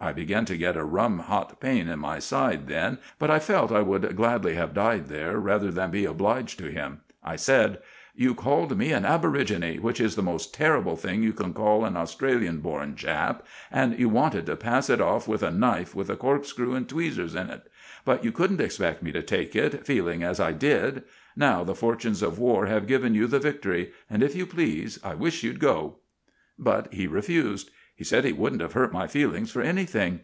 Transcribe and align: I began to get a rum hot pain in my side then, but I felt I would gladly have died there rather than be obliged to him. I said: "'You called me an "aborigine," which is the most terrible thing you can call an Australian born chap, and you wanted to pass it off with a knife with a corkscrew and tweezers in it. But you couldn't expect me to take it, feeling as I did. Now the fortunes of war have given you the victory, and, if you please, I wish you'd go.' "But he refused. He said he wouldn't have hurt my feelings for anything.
I 0.00 0.12
began 0.12 0.44
to 0.44 0.56
get 0.56 0.76
a 0.76 0.84
rum 0.84 1.18
hot 1.18 1.58
pain 1.58 1.88
in 1.88 1.98
my 1.98 2.20
side 2.20 2.68
then, 2.68 2.98
but 3.18 3.32
I 3.32 3.40
felt 3.40 3.72
I 3.72 3.82
would 3.82 4.14
gladly 4.14 4.54
have 4.54 4.72
died 4.72 5.08
there 5.08 5.40
rather 5.40 5.72
than 5.72 5.90
be 5.90 6.04
obliged 6.04 6.60
to 6.60 6.70
him. 6.70 7.00
I 7.20 7.34
said: 7.34 7.80
"'You 8.14 8.32
called 8.32 8.78
me 8.78 8.92
an 8.92 9.04
"aborigine," 9.04 9.80
which 9.80 10.00
is 10.00 10.14
the 10.14 10.22
most 10.22 10.54
terrible 10.54 10.94
thing 10.94 11.24
you 11.24 11.32
can 11.32 11.52
call 11.52 11.84
an 11.84 11.96
Australian 11.96 12.60
born 12.60 12.94
chap, 12.94 13.44
and 13.72 13.98
you 13.98 14.08
wanted 14.08 14.46
to 14.46 14.54
pass 14.54 14.88
it 14.88 15.00
off 15.00 15.26
with 15.26 15.42
a 15.42 15.50
knife 15.50 15.96
with 15.96 16.08
a 16.10 16.16
corkscrew 16.16 16.74
and 16.76 16.88
tweezers 16.88 17.34
in 17.34 17.50
it. 17.50 17.68
But 18.04 18.22
you 18.22 18.30
couldn't 18.30 18.60
expect 18.60 19.02
me 19.02 19.10
to 19.10 19.20
take 19.22 19.56
it, 19.56 19.84
feeling 19.84 20.22
as 20.22 20.38
I 20.38 20.52
did. 20.52 21.02
Now 21.34 21.64
the 21.64 21.74
fortunes 21.74 22.22
of 22.22 22.38
war 22.38 22.66
have 22.66 22.86
given 22.86 23.16
you 23.16 23.26
the 23.26 23.40
victory, 23.40 23.90
and, 24.08 24.22
if 24.22 24.36
you 24.36 24.46
please, 24.46 25.00
I 25.02 25.16
wish 25.16 25.42
you'd 25.42 25.58
go.' 25.58 25.96
"But 26.56 26.94
he 26.94 27.08
refused. 27.08 27.70
He 27.94 28.04
said 28.04 28.24
he 28.24 28.30
wouldn't 28.32 28.62
have 28.62 28.74
hurt 28.74 28.92
my 28.92 29.08
feelings 29.08 29.50
for 29.50 29.60
anything. 29.60 30.16